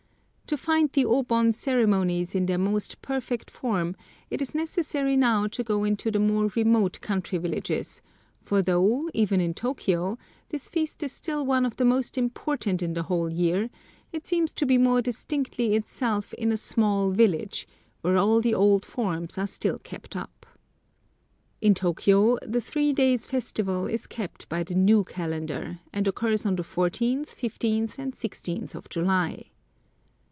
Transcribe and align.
To 0.47 0.57
find 0.57 0.91
the 0.91 1.05
O 1.05 1.23
Bon 1.23 1.53
ceremonies 1.53 2.35
in 2.35 2.45
their 2.45 2.57
most 2.57 3.01
perfect 3.01 3.49
form, 3.49 3.95
it 4.29 4.41
is 4.41 4.53
necessary 4.53 5.15
now 5.15 5.47
to 5.47 5.63
go 5.63 5.85
into 5.85 6.11
the 6.11 6.19
more 6.19 6.51
remote 6.57 6.99
country 6.99 7.37
villages, 7.37 8.01
for 8.41 8.61
though, 8.61 9.09
even 9.13 9.39
in 9.39 9.53
Tōkyō, 9.53 10.17
this 10.49 10.67
feast 10.67 11.03
is 11.03 11.13
still 11.13 11.45
one 11.45 11.65
of 11.65 11.77
the 11.77 11.85
most 11.85 12.17
important 12.17 12.83
in 12.83 12.95
the 12.95 13.03
whole 13.03 13.29
year, 13.31 13.69
it 14.11 14.25
seems 14.27 14.51
to 14.55 14.65
be 14.65 14.77
more 14.77 15.01
distinctly 15.01 15.73
itself 15.73 16.33
in 16.33 16.51
a 16.51 16.57
small 16.57 17.11
village, 17.11 17.65
where 18.01 18.17
all 18.17 18.41
the 18.41 18.53
old 18.53 18.83
forms 18.85 19.37
are 19.37 19.47
still 19.47 19.79
kept 19.79 20.17
up. 20.17 20.45
In 21.61 21.73
Tōkyō, 21.73 22.39
the 22.45 22.59
three 22.59 22.91
days' 22.91 23.25
festival 23.25 23.87
is 23.87 24.05
kept 24.05 24.49
by 24.49 24.63
the 24.63 24.75
new 24.75 25.05
calendar, 25.05 25.79
and 25.93 26.09
occurs 26.09 26.45
on 26.45 26.57
the 26.57 26.63
fourteenth, 26.63 27.29
fifteenth, 27.29 27.97
and 27.97 28.13
sixteenth 28.13 28.75
of 28.75 28.89
July. 28.89 29.45